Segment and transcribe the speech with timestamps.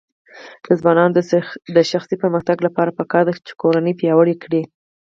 [0.65, 1.13] د ځوانانو
[1.75, 4.61] د شخصي پرمختګ لپاره پکار ده چې کورنۍ پیاوړې کړي.